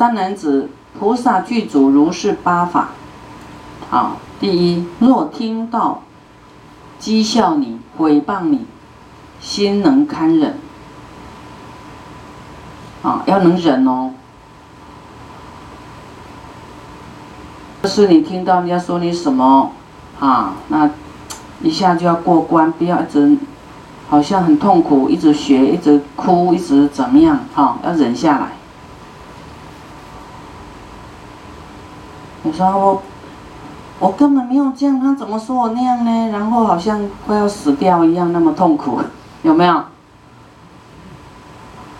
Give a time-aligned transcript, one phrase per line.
[0.00, 2.88] 三男子，菩萨具足如是八法。
[3.90, 6.00] 啊，第一，若听到
[6.98, 8.64] 讥笑你、诽谤你，
[9.42, 10.58] 心能堪忍。
[13.02, 14.14] 啊，要能忍哦。
[17.82, 19.72] 就是你听到人家说你什么，
[20.18, 20.88] 啊，那
[21.60, 23.36] 一下就要过关，不要一直
[24.08, 28.52] 好像很痛苦，一直学，一直哭，一直怎么样，哈，要忍下来。
[32.42, 33.02] 你说我，
[33.98, 36.28] 我根本没有这样，他怎么说我那样呢？
[36.32, 39.00] 然后好像快要死掉一样，那么痛苦，
[39.42, 39.84] 有没有？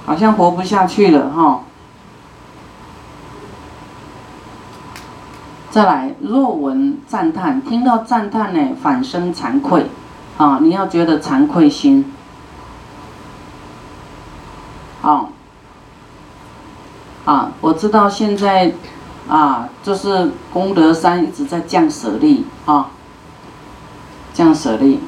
[0.07, 1.61] 好像活不下去了，哈。
[5.71, 9.87] 再来，若闻赞叹，听到赞叹呢，反生惭愧，
[10.37, 12.13] 啊，你要觉得惭愧心，
[15.01, 15.29] 啊，
[17.25, 18.73] 啊，我知道现在，
[19.31, 22.91] 啊，就是功德山一直在降舍利，啊，
[24.35, 24.99] 降舍利，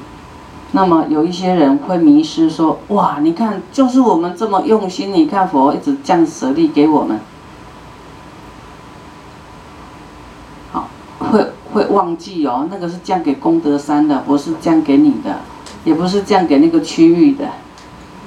[0.70, 7.18] 那么有一些人会迷失，说，哇，你看，就是我们这么用心，你看佛一直降舍利给我们。
[10.70, 15.40] 好会会忘记哦，那个是降给功德山的，不是降给你的，
[15.82, 17.48] 也不是降给那个区域的，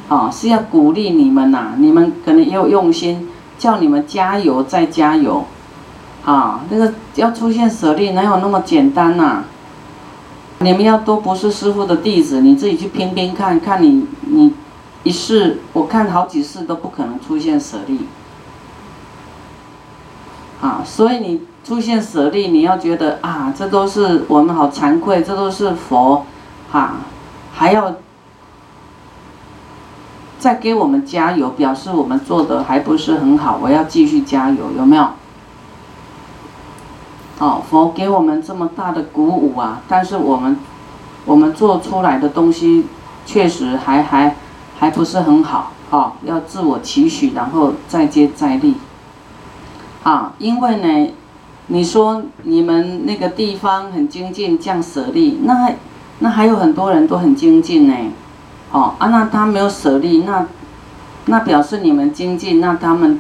[0.10, 5.46] 啊，是要鼓励你们呐，你们可能也有用心，叫你们加油再加油，
[6.26, 9.44] 啊，那个要出现舍利哪有那么简单呐？
[10.60, 14.54] 你们要都不是师傅的弟子，你自己去拼拼看看，你你
[15.04, 18.02] 一试，我看好几次都不可能出现舍利，
[20.62, 21.42] 啊，所以你。
[21.66, 26.24] 出现舍利，你要觉得啊，这都是我们好惭愧，这都是佛，
[26.72, 26.98] 哈，
[27.52, 27.96] 还要
[30.38, 35.10] 再给我们加油，表示我们做的还不是很好，我要继续加油，有没有？
[37.40, 40.58] 哦，佛给我们这么大的鼓舞啊，但是我们
[41.26, 42.86] 我们做出来的东西
[43.26, 44.36] 确实还还
[44.80, 48.76] 还不是很好，哦，要自我期许，然后再接再厉，
[50.04, 51.14] 啊，因为呢。
[51.68, 55.76] 你说你们那个地方很精进，降舍利，那还
[56.20, 57.96] 那还有很多人都很精进呢，
[58.72, 60.46] 哦啊，那他没有舍利，那
[61.26, 63.20] 那表示你们精进，那他们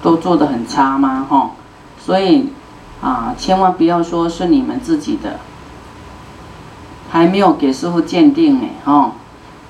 [0.00, 1.26] 都做的很差吗？
[1.28, 1.50] 哈，
[1.98, 2.50] 所以
[3.00, 5.38] 啊，千万不要说是你们自己的，
[7.10, 9.12] 还没有给师傅鉴定呢，哦，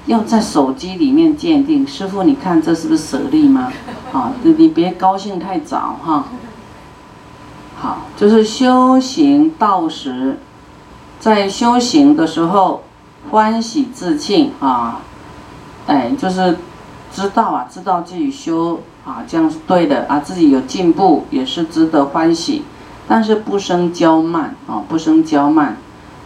[0.06, 3.72] 要在手机里面鉴定，师傅你看这是不是舍利吗？
[4.12, 6.24] 啊，你别高兴太早哈。
[7.80, 10.38] 好，就是修行道时，
[11.18, 12.82] 在修行的时候
[13.30, 15.00] 欢喜自庆啊，
[15.86, 16.58] 哎，就是
[17.10, 22.64] 知道啊，知道自己修啊，这样是对的啊，自己有进步也是值得欢喜，
[23.10, 25.76] 但是不生骄慢啊，不生骄慢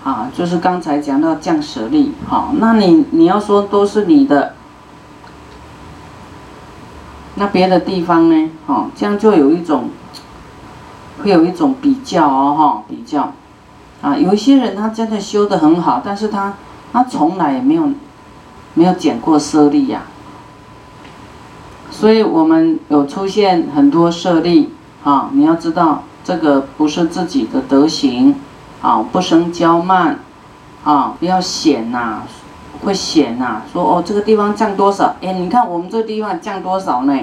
[0.05, 4.53] 啊，就是刚才讲到降舍利，好，那你你要说都是你的，
[7.37, 8.51] 那别的地方呢？
[8.67, 9.89] 哦，这样就有一种。
[11.23, 13.33] 会有一种比较哦，哈，比较，
[14.03, 16.55] 啊，有一些人他真的修得很好，但是他
[16.93, 17.89] 他从来也没有
[18.75, 20.03] 没有减过舍利呀，
[21.89, 24.75] 所以我们有出现很多舍利
[25.05, 28.35] 啊，你要知道这个不是自己的德行，
[28.81, 30.19] 啊，不生骄慢，
[30.83, 32.23] 啊，不要显呐，
[32.83, 37.17] 会显呐，说哦这个地方降多少，哎，你看我们这地方降多少呢？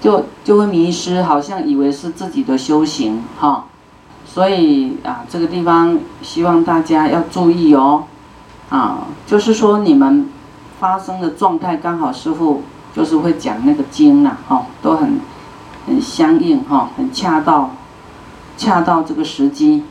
[0.00, 3.64] 就就会迷失，好像以为是自己的修行哈，
[4.26, 8.04] 所以啊，这个地方希望大家要注意哦，
[8.68, 10.28] 啊，就是说你们
[10.78, 12.64] 发生的状态刚好师傅
[12.94, 15.18] 就是会讲那个经呐，哈，都很
[15.86, 17.70] 很相应哈，很恰到
[18.56, 19.84] 恰到这个时机，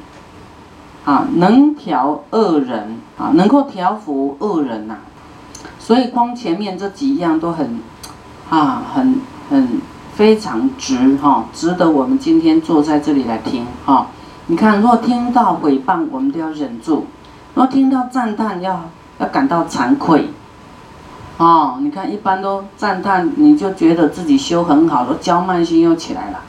[1.05, 4.95] 啊，能调恶人啊，能够调服恶人呐，
[5.79, 7.79] 所以光前面这几样都很
[8.49, 9.81] 啊，很很。
[10.13, 14.05] 非常值哈，值得我们今天坐在这里来听哈。
[14.45, 17.05] 你看，若听到诽谤，我们都要忍住；
[17.55, 20.29] 若听到赞叹，要要感到惭愧。
[21.39, 26.41] 哦，你看，一般都赞叹，你就觉得自己修很好，都骄慢心又起来了。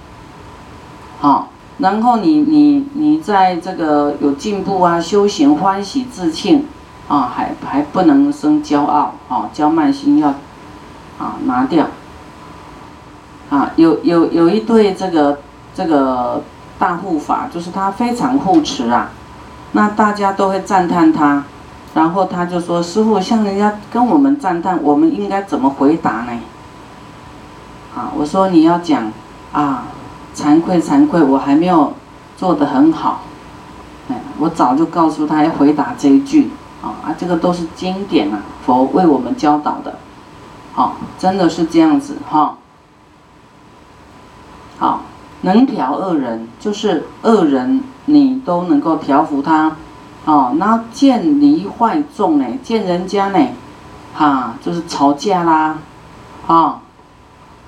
[1.20, 1.48] 好，
[1.78, 6.66] 然后你你你在这个有进步啊，修行欢喜自庆
[7.08, 10.28] 啊，还还不能生骄傲啊，骄慢心要
[11.18, 11.86] 啊拿掉。
[13.50, 15.38] 啊，有有有一对这个
[15.74, 16.42] 这个
[16.78, 19.10] 大护法，就是他非常护持啊，
[19.72, 21.44] 那大家都会赞叹他，
[21.94, 26.32] 然后他就说：“师傅，像人家跟我们赞叹，我们应该怎么回答呢？”
[27.94, 29.12] 啊，我说你要讲
[29.52, 29.84] 啊，
[30.34, 31.92] 惭愧惭愧，我还没有
[32.36, 33.22] 做得很好。
[34.08, 36.50] 哎，我早就告诉他要回答这一句，
[36.82, 39.98] 啊啊，这个都是经典啊，佛为我们教导的，
[40.74, 42.58] 好，真的是这样子哈。
[44.76, 45.02] 好，
[45.42, 49.76] 能调恶人，就是恶人，你都能够调服他，
[50.24, 53.38] 哦，那见离坏众呢，见人家呢，
[54.14, 55.78] 哈，就是吵架啦，
[56.46, 56.80] 啊，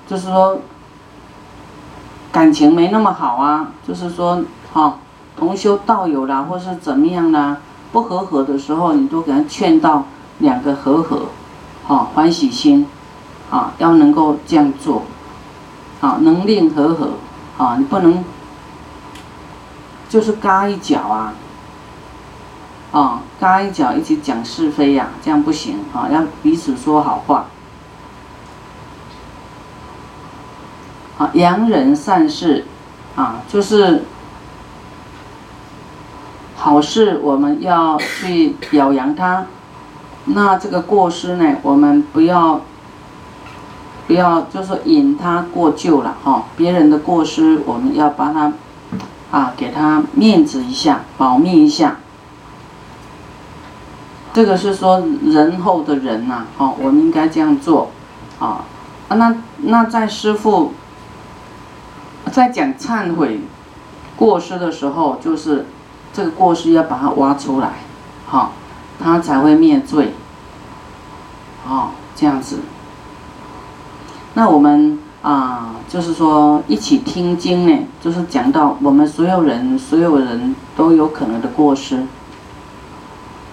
[0.05, 0.59] 就是说
[2.31, 4.43] 感情没那么好啊，就是说，
[4.73, 4.97] 哈。
[5.39, 7.57] 同修道友啦，或是怎么样啦，
[7.91, 10.05] 不和和的时候，你都给他劝到
[10.39, 11.27] 两个和合，
[11.83, 12.87] 好欢喜心，
[13.51, 15.03] 啊，要能够这样做，
[16.01, 17.11] 啊，能令和和，
[17.63, 18.25] 啊，你不能
[20.09, 21.33] 就是嘎一脚啊，
[22.91, 27.45] 啊，嘎一脚一起讲是非呀，这样不行啊，要彼此说好话，
[31.17, 32.65] 啊，扬人善事，
[33.15, 34.03] 啊，就是。
[36.59, 39.45] 好事我们要去表扬他，
[40.25, 42.61] 那这个过失呢，我们不要
[44.07, 46.45] 不要就是引他过旧了哈。
[46.57, 48.51] 别人的过失，我们要把他
[49.29, 51.97] 啊给他面子一下，保密一下。
[54.33, 57.91] 这个是说仁厚的人呐，哦，我们应该这样做
[58.39, 58.65] 啊。
[59.07, 60.73] 啊，那那在师傅
[62.37, 63.41] 在讲忏悔
[64.15, 65.65] 过失的时候，就是。
[66.13, 67.73] 这个过失要把它挖出来，
[68.25, 68.53] 好，
[68.99, 70.13] 他才会灭罪。
[71.67, 72.57] 哦，这样子。
[74.33, 81.97] 那我们啊，就是说一起听经呢，就是讲到我们所有人，所有人都有可能的过失。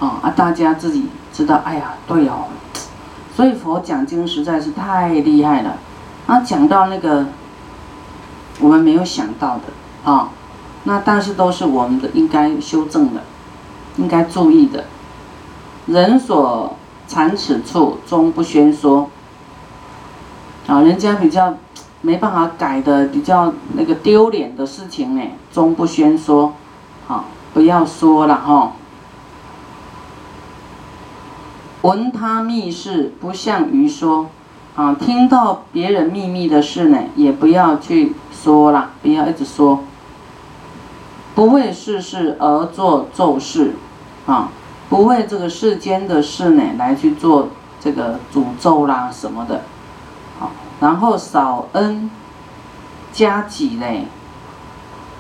[0.01, 2.47] 啊啊，大家自己知道，哎呀，对哦。
[3.37, 5.77] 所以佛讲经实在是太厉害了。
[6.27, 7.27] 啊，讲到那个
[8.61, 10.31] 我们没有想到的啊。
[10.85, 13.23] 那但是都是我们的应该修正的，
[13.97, 14.85] 应该注意的。
[15.87, 19.11] 人所残此处，终不宣说。
[20.67, 21.55] 啊，人家比较
[22.03, 25.23] 没办法改的，比较那个丢脸的事情呢，
[25.53, 26.55] 终不宣说。
[27.07, 28.73] 好，不要说了哈。
[31.83, 34.29] 闻他密事，不向于说。
[34.77, 39.85] 啊，听到别人秘密的事呢，也不要去说了，不要一直说。
[41.35, 43.75] 不为世事而做咒事，
[44.27, 44.51] 啊，
[44.89, 47.49] 不为这个世间的事呢来去做
[47.81, 49.63] 这个诅咒啦什么的，
[50.39, 52.09] 好，然后少恩
[53.13, 54.07] 加己嘞，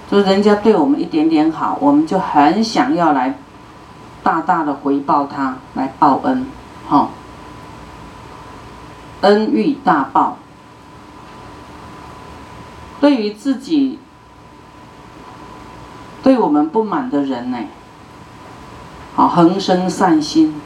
[0.08, 3.36] 就人家对我们一点点好，我们就很想要来
[4.22, 6.46] 大大的回报他，来报恩，
[6.86, 7.10] 好，
[9.24, 10.36] 恩欲大报，
[13.00, 13.98] 对于自己。
[16.22, 17.58] 对我们不满的人呢，
[19.14, 20.58] 啊，恒生善心，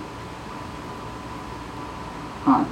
[2.47, 2.63] 啊，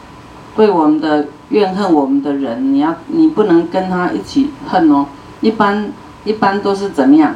[0.54, 5.06] 对我们的怨恨我们的人，你要你不能跟他一起恨哦。
[5.40, 5.90] 一般
[6.24, 7.34] 一般都是怎么样？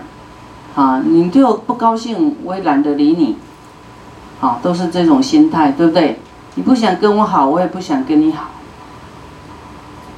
[0.77, 3.37] 啊，你就不高兴，我也懒得理你，
[4.41, 6.21] 啊，都是这种心态，对不对？
[6.55, 8.49] 你不想跟我好，我也不想跟你好。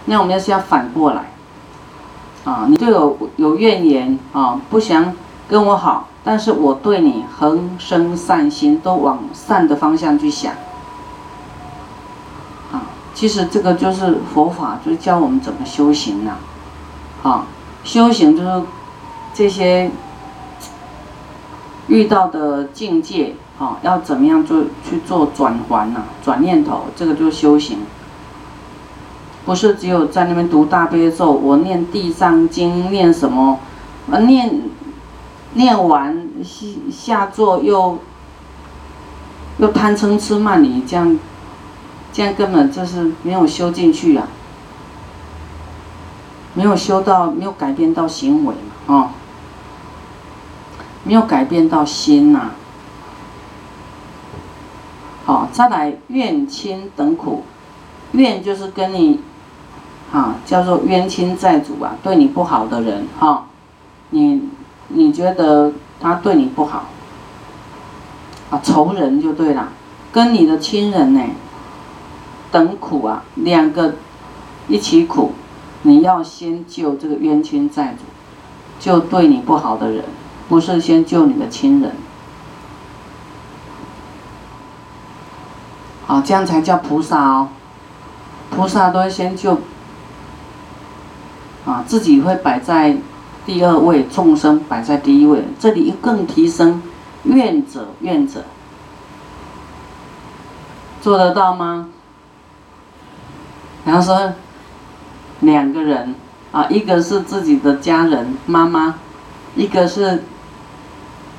[0.06, 1.32] 那我们要是要反过来，
[2.44, 5.14] 啊，你对我有怨言啊，不想。
[5.48, 10.54] 跟我好，但是我对你恒生善心，都往善的方向去想。
[12.72, 12.80] 啊，
[13.12, 16.32] 其实这个就是佛法，就是教我们怎么修行呢？
[17.22, 17.44] 啊，
[17.84, 18.62] 修行就是
[19.34, 19.90] 这些
[21.88, 26.02] 遇到的境界，啊，要怎么样做去做转环呢？
[26.24, 27.78] 转念头，这个就是修行。
[29.44, 33.58] 不是只有在那边读大悲咒，我念地藏经，念什么？
[34.10, 34.62] 啊，念。
[35.54, 37.98] 念完下下座又
[39.58, 41.18] 又贪嗔痴慢疑，这样
[42.10, 44.26] 这样根本就是没有修进去啊，
[46.54, 48.54] 没有修到，没有改变到行为
[48.86, 49.10] 嘛，啊，
[51.12, 52.52] 没有改变到心呐。
[55.26, 57.42] 好，再来怨亲等苦，
[58.12, 59.20] 怨就是跟你，
[60.10, 63.44] 啊，叫做冤亲债主啊，对你不好的人哈，
[64.08, 64.48] 你。
[64.94, 66.86] 你觉得他对你不好，
[68.50, 69.68] 啊，仇人就对了，
[70.12, 71.20] 跟你的亲人呢，
[72.50, 73.94] 等苦啊，两个
[74.68, 75.32] 一起苦，
[75.82, 78.04] 你要先救这个冤亲债主，
[78.80, 80.04] 救对你不好的人，
[80.52, 81.92] 不是先救你的亲人，
[86.06, 87.48] 好，这样才叫菩萨哦，
[88.50, 89.58] 菩萨都会先救。
[91.64, 92.98] 啊，自己会摆在
[93.46, 96.82] 第二位，众生摆在第一位，这里更提升
[97.22, 98.44] 愿者愿者，
[101.00, 101.88] 做得到吗？
[103.86, 104.34] 然后说
[105.40, 106.14] 两个人
[106.50, 108.96] 啊，一个是自己的家人妈妈，
[109.54, 110.22] 一个是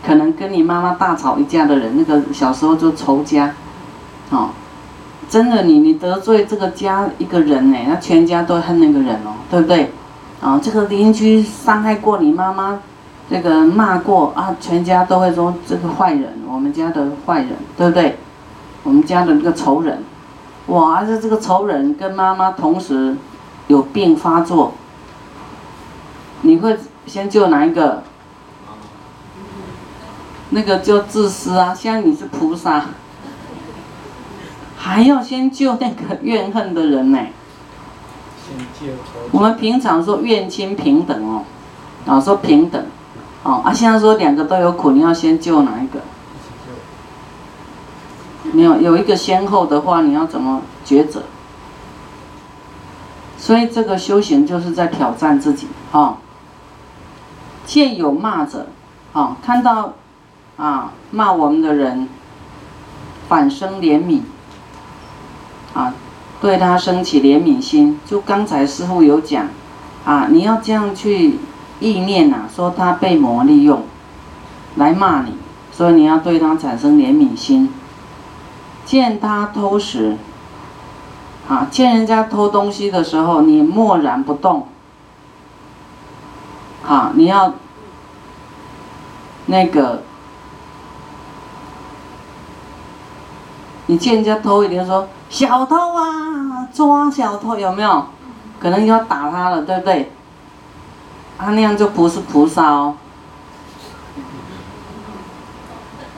[0.05, 3.53] 可能跟你妈妈大吵一架的人，那个小时候就仇家，
[4.29, 4.50] 哦。
[5.29, 9.91] 真的，你你得罪这个家一个人呢，那全家都恨那个人哦，对不对？
[10.39, 12.77] 啊，这个邻居伤害过你妈妈，
[13.29, 18.17] 这个骂过啊，全家都会说这个坏人，我们家的坏人，对不对？
[18.83, 20.03] 我们家的那个仇人，
[20.67, 23.15] 哇，这这个仇人跟妈妈同时
[23.67, 24.74] 有病发作，
[26.41, 28.03] 你会先救哪一个？
[30.53, 32.86] 那个叫自私啊，像你是菩萨。
[34.77, 37.19] 还要先救那个怨恨的人呢。
[39.31, 41.43] 我们平常说怨亲平等哦，
[42.05, 42.86] 啊说平等，
[43.43, 46.00] 哦啊现在说两个都有苦，你要先救哪一个？
[48.51, 51.24] 没有有一个先后的话，你要怎么抉择？
[53.38, 56.17] 所以这个修行就是在挑战自己啊。
[57.65, 58.67] 见有骂者，
[59.13, 59.93] 啊看到
[60.57, 62.07] 啊骂我们的人，
[63.27, 64.22] 反生怜悯。
[65.74, 65.91] 啊，
[66.39, 69.48] 对他升起怜悯心，就刚才师傅有讲，
[70.05, 71.39] 啊，你要这样去
[71.79, 73.81] 意念呐，说他被魔利用，
[74.75, 75.31] 来骂你，
[75.72, 77.74] 所以你要对他产生怜悯心。
[78.86, 80.17] 见他偷食，
[81.50, 84.67] 啊，见人家偷东西的时候，你默然不动，
[86.86, 87.53] 啊，你要
[89.48, 90.03] 那个，
[93.87, 95.07] 你见人家偷，一定说。
[95.29, 98.05] 小偷啊，抓小偷有没有？
[98.59, 100.11] 可能要打他了，对不对？
[101.39, 102.95] 他那样就不是菩萨哦。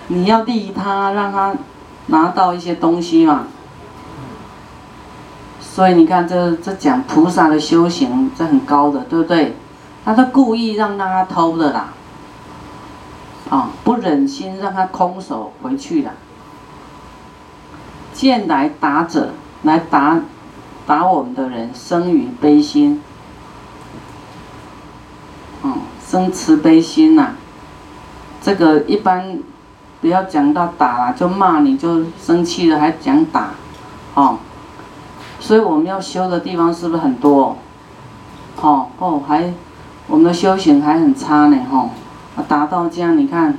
[0.08, 1.56] 你要利他，让他
[2.08, 3.48] 拿到一些东西嘛。
[5.62, 9.56] 所以你看，这这讲菩萨的修行，这很高的，对不对？
[10.04, 11.88] 他都故意让让他偷的啦，
[13.50, 16.12] 啊，不忍心让他空手回去的。
[18.16, 19.32] 见来打者，
[19.64, 20.22] 来打
[20.88, 23.02] 打我们的人，生于悲心，
[25.64, 27.34] 嗯，生慈悲心呐。
[28.42, 29.38] 这个一般
[30.00, 33.50] 不要讲到打了，就骂你就生气了，还讲打，
[34.14, 34.38] 哦。
[35.42, 37.58] 所以我们要修的地方是不是很多？
[38.62, 39.54] 哦哦，还
[40.08, 41.90] 我们的修行还很差呢，吼。
[42.48, 43.58] 达到这样，你看。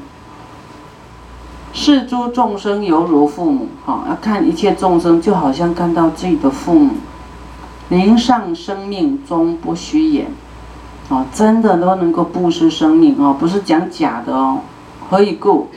[1.77, 6.95] 视诸众生犹如父母，哈，要看一切众生，就好像看到自己的父母。
[7.91, 10.27] 灵上生命终不虚言，
[11.11, 14.61] 哦，真的都能够布施生命哦，不是讲假的哦。
[15.11, 15.69] 何以故？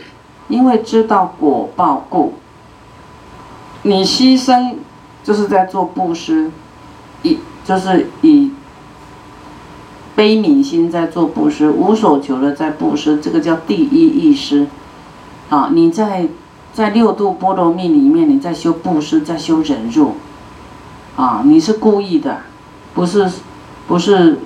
[0.48, 2.36] 因为知道果报故。
[3.84, 4.76] 你牺牲
[5.22, 6.50] 就是在做布施，
[7.24, 8.54] 以就是以
[10.16, 14.66] 悲悯心在做布施，无所求的在布施，这个叫第一义施。
[15.50, 16.28] 啊，你在
[16.74, 20.16] 在六度波罗蜜里面，你在修布施，在修忍辱，
[21.16, 22.42] 啊，你是故意的，
[22.94, 23.30] 不是，
[23.88, 24.40] 不是，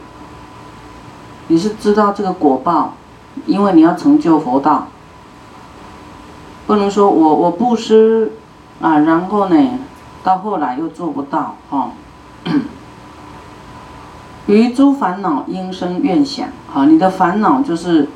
[1.47, 2.93] 你是知道这个果报，
[3.45, 4.87] 因为你要成就佛道，
[6.65, 8.31] 不能说我我布施，
[8.81, 9.79] 啊，然后呢，
[10.23, 11.91] 到后来又做不到，哈，
[14.47, 18.07] 于诸烦恼应生愿想，好，你的烦恼就是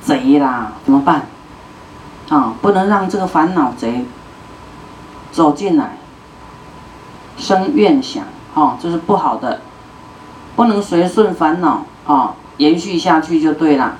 [0.00, 1.26] 贼啦，怎么办？
[2.28, 4.04] 啊，不能让这个烦恼贼
[5.30, 5.96] 走进来，
[7.36, 9.60] 生怨想，哦，这是不好的，
[10.56, 13.96] 不能随顺烦恼，啊，延续下去就对了。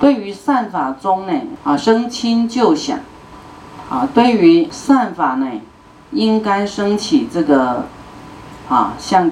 [0.00, 2.98] 对于善法中呢，啊，生亲就想，
[3.88, 5.46] 啊，对于善法呢，
[6.10, 7.86] 应该升起这个，
[8.68, 9.30] 啊，像，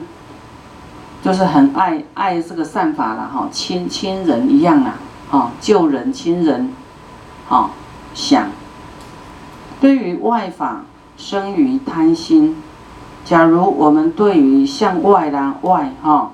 [1.24, 4.94] 就是很爱爱这个善法了，哈，亲亲人一样啊，
[5.30, 6.72] 啊，救人亲人。
[7.46, 7.70] 好，
[8.14, 8.48] 想
[9.80, 10.82] 对于外法
[11.16, 12.62] 生于贪心，
[13.24, 16.30] 假如我们对于向外啦外哈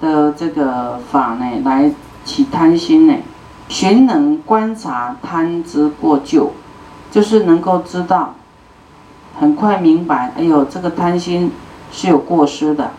[0.00, 1.92] 的这个法呢来
[2.24, 3.14] 起贪心呢，
[3.68, 6.52] 寻能观察贪之过旧，
[7.10, 8.34] 就是能够知道，
[9.38, 11.52] 很快明白，哎呦，这个贪心
[11.92, 12.92] 是有过失的，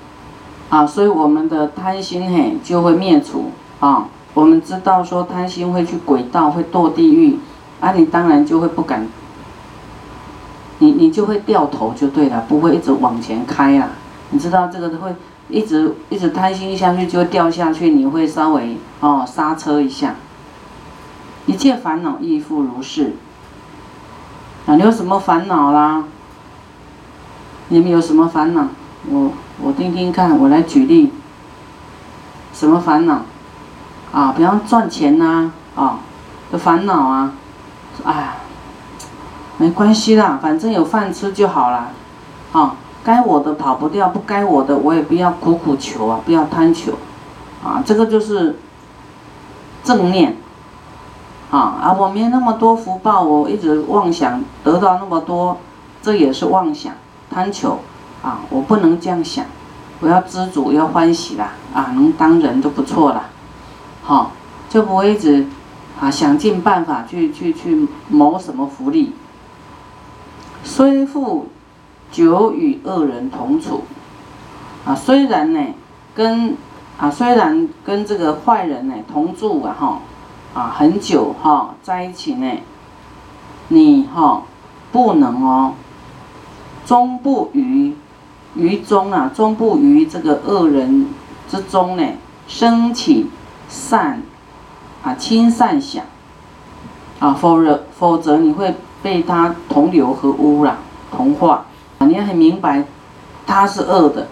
[0.70, 4.08] 啊，所以我们的贪心嘿就会灭除啊。
[4.34, 7.38] 我们知道说贪心会去轨道，会堕地狱，
[7.80, 9.08] 啊，你当然就会不敢，
[10.80, 13.90] 你你就会掉头就对了，不会一直往前开啦。
[14.32, 15.16] 你知道这个会
[15.50, 20.16] 一直一直贪心下去就会掉下去，你会稍微哦刹车一下。
[21.46, 23.14] 一切烦恼亦复如是。
[24.66, 26.06] 啊，你有什么烦恼啦？
[27.68, 28.68] 你们有什么烦恼？
[29.10, 31.12] 我我听听看，我来举例。
[32.54, 33.22] 什么烦恼？
[34.14, 36.00] 啊，比方赚钱呐，啊，
[36.52, 37.34] 的烦恼啊。
[38.06, 38.38] 哎，
[39.58, 41.90] 没关系啦，反正有饭吃就好了。
[42.54, 46.94] 啊，该我的跑不掉，不该我的我也不要苦苦求啊，不要贪求。
[47.64, 48.60] 啊，这个就是
[49.84, 50.38] 正念。
[51.52, 51.94] 啊啊！
[51.94, 55.58] 我没那么多福报，我一直妄想得到那么多，
[56.02, 56.92] 这也是妄想、
[57.30, 57.78] 贪求。
[58.24, 59.46] 啊，我不能这样想，
[60.00, 61.52] 我要知足，要欢喜啦！
[61.72, 63.14] 啊，能当人都不错
[64.04, 64.32] 好，
[64.70, 65.48] 就不会一直
[66.00, 69.14] 啊想尽办法去去去谋什么福利。
[70.64, 71.48] 虽复
[72.12, 73.84] 久与恶人同处，
[74.86, 75.60] 啊，虽然呢
[76.14, 76.56] 跟
[76.98, 80.00] 啊虽然跟这个坏人呢同住啊哈。
[80.54, 82.48] 啊，很久哈，在一起呢，
[83.70, 84.44] 你哈
[84.92, 85.74] 不能哦，
[86.86, 87.96] 终不于
[88.54, 91.08] 于中啊，终不于这个恶人
[91.50, 92.04] 之中呢，
[92.48, 93.26] 升起
[93.70, 94.22] 善
[95.04, 96.04] 啊亲善想
[97.20, 100.78] 啊，否则否则你会被他同流合污了，
[101.12, 101.66] 同化
[102.00, 102.84] 啊，你要很明白
[103.46, 104.28] 他是恶的，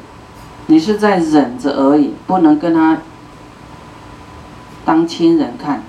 [0.67, 2.97] 你是在忍着而已，不能跟他
[4.83, 5.81] 当亲人看。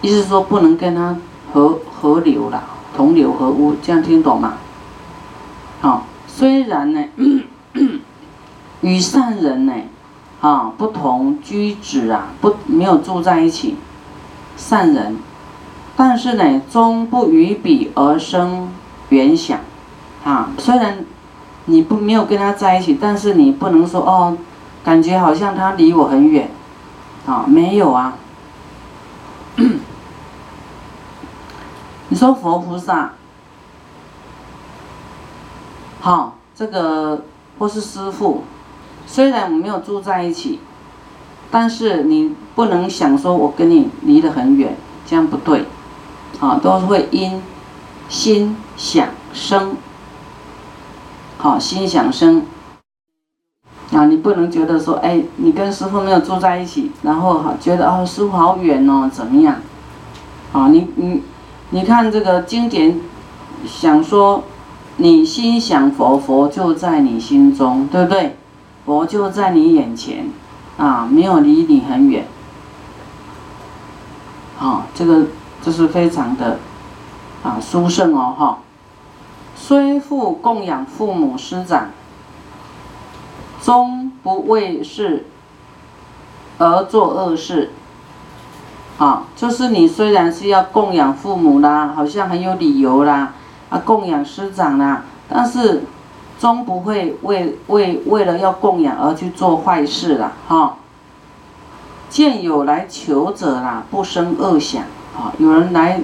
[0.00, 1.16] 意思说不能跟他
[1.52, 2.64] 合合流了，
[2.96, 4.54] 同流合污，这样听懂吗？
[5.80, 7.04] 好，虽然呢，
[8.82, 9.72] 与善人呢，
[10.42, 13.76] 啊，不同居止啊，不没有住在一起，
[14.56, 15.16] 善人，
[15.96, 18.68] 但是呢，终不与彼而生
[19.08, 19.60] 缘想，
[20.24, 21.04] 啊，虽然
[21.66, 24.36] 你不没有跟他在一起，但是你不能说哦，
[24.82, 26.50] 感觉好像他离我很远，
[27.24, 28.14] 啊，没有啊。
[32.08, 33.12] 你说佛菩萨，
[36.00, 37.22] 好，这个
[37.58, 38.42] 或是师父，
[39.06, 40.60] 虽然我们没有住在一起，
[41.50, 45.66] 但是你不能想说我跟你离得很远，这样不对，
[46.40, 47.42] 啊，都会因
[48.08, 49.76] 心想生，
[51.38, 52.46] 好，心想生，
[53.92, 59.56] 啊，你不能觉得说，哎，你跟师父没有住在一起，然后好觉得哦，师父好远哦，怎么样？
[60.52, 61.22] 啊，你你。
[61.74, 63.00] 你看这个经典，
[63.66, 64.44] 想说，
[64.98, 68.36] 你心想佛，佛就在你心中，对不对？
[68.84, 70.30] 佛就在你眼前，
[70.76, 72.26] 啊，没有离你很远。
[74.56, 75.26] 好，这个
[75.62, 76.58] 这是非常的，
[77.42, 78.58] 啊，殊胜哦，哈。
[79.54, 81.90] 虽复供养父母师长，
[83.62, 85.26] 终不为事
[86.58, 87.70] 而做恶事。
[88.98, 93.32] 啊，就是你虽然是要供养父母啦，好像很有理由啦，
[93.70, 95.82] 啊，供养师长啦，但是
[96.42, 100.74] 终不会为为为了要供养而去做坏事啦，哈。
[102.10, 104.82] 见有来求者啦，不生恶想，
[105.16, 106.00] 啊，有人来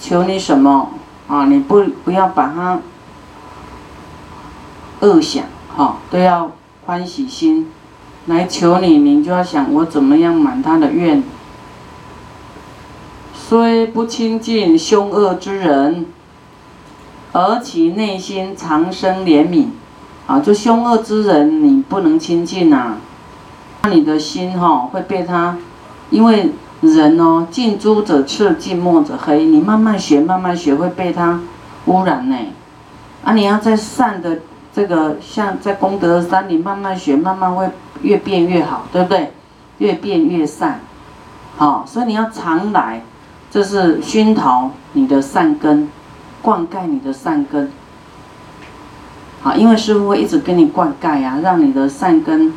[0.00, 0.90] 求你什么，
[1.28, 2.80] 啊，你不不要把他
[4.98, 5.44] 恶想，
[5.76, 6.50] 哈，都要
[6.84, 7.70] 欢喜心
[8.26, 11.22] 来求你，你就要想我怎么样满他的愿。
[13.32, 16.06] 虽不亲近凶恶之人，
[17.32, 19.66] 而其内心常生怜悯，
[20.26, 22.96] 啊，就凶恶之人你不能亲近呐，
[23.82, 25.56] 那你的心哈会被他，
[26.10, 31.40] 因为人哦，近朱者赤，近墨者黑，你慢慢学，慢慢学会被他
[31.86, 32.36] 污染呢，
[33.24, 34.38] 啊，你要在善的
[34.74, 37.68] 这个像在功德山，你慢慢学，慢慢会
[38.02, 39.32] 越变越好，对不对？
[39.78, 40.80] 越变越善，
[41.56, 43.02] 好，所以你要常来。
[43.50, 45.88] 这是熏陶你的善根，
[46.48, 47.70] 灌溉你的善根。
[49.42, 52.54] 好，因为师傅会一直跟你灌溉啊，让你的善根，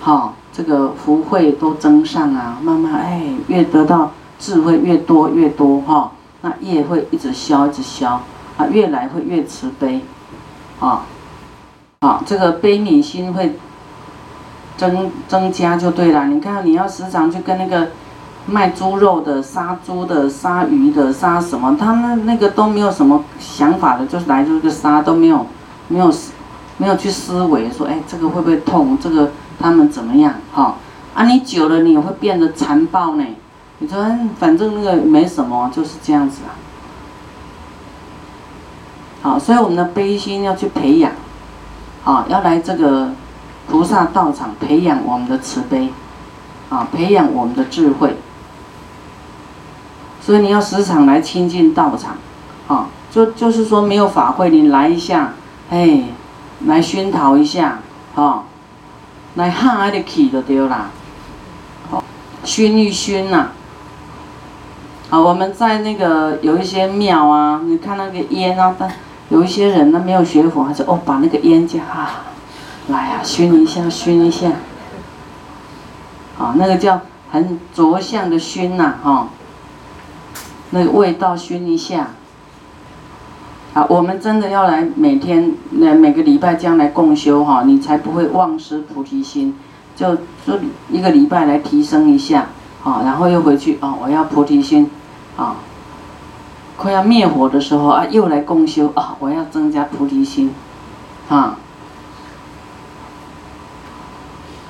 [0.00, 8.20] 好，这个福慧都增上啊，慢慢哎，越得到智慧越多越多哈，那业会一直消一直消
[8.58, 10.02] 啊，越来会越慈悲，
[10.78, 11.06] 啊，
[12.00, 13.56] 啊，这个悲悯心会
[14.76, 16.26] 增增加就对了。
[16.26, 17.88] 你看，你要时常去跟那个。
[18.46, 21.76] 卖猪肉的、杀猪的、杀鱼的、杀什么？
[21.78, 25.46] 他们那个都没有什么想法的，就是来就是杀，都没有，
[25.88, 26.12] 没有，
[26.76, 28.98] 没有去思维说，哎，这个会不会痛？
[29.00, 30.34] 这个他们怎么样？
[30.52, 30.74] 哈，
[31.14, 33.24] 啊，你久了你也会变得残暴呢。
[33.78, 34.04] 你说，
[34.38, 36.50] 反正那个没什么，就是这样子啊。
[39.22, 41.12] 好，所以我们的悲心要去培养，
[42.04, 43.10] 啊，要来这个
[43.68, 45.92] 菩萨道场培养我们的慈悲，
[46.70, 48.16] 啊，培养我们的智慧。
[50.24, 52.14] 所以你要时常来亲近道场，
[52.68, 55.32] 啊，就就是说没有法会，你来一下，
[55.68, 56.04] 哎，
[56.66, 57.80] 来熏陶一下，
[58.14, 58.44] 啊，
[59.34, 60.90] 来哈的气就对啦，
[61.90, 62.04] 好，
[62.44, 63.48] 熏一熏呐。
[65.10, 68.90] 啊，我们在那个有一些庙啊，你看那个烟啊，但
[69.28, 72.22] 有一些人呢没有学佛，他就哦把那个烟架啊，
[72.88, 74.52] 来啊熏一下，熏一下，
[76.38, 79.28] 啊，那个叫很着相的熏呐，哈，
[80.72, 82.08] 那个味道熏一下，
[83.72, 89.54] 啊，我们真的要来每天来每个礼拜这样来共修哈，你才不会忘失菩提心，
[89.96, 90.58] 就就
[90.90, 92.48] 一个礼拜来提升一下，
[92.82, 94.90] 啊，然后又回去啊，我要菩提心。
[95.34, 95.56] 啊，
[96.76, 99.16] 快要灭火的时候啊，又来共修啊！
[99.18, 100.52] 我要增加菩提心，
[101.30, 101.56] 啊，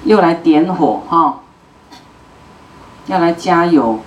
[0.04, 1.40] 又来点火哈，
[3.06, 3.98] 要来加油。